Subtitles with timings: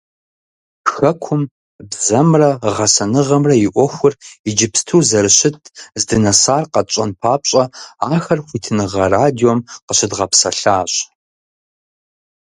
[0.91, 1.41] Хэкум
[1.89, 4.13] бзэмрэ гъэсэныгъэмрэ и Ӏуэхур
[4.49, 5.55] иджыпсту зэрыщыт,
[6.01, 7.63] здынэсар къэтщӀэн папщӏэ
[8.15, 10.93] ахэр Хуитыныгъэ радиом къыщыдгъэпсэлъащ.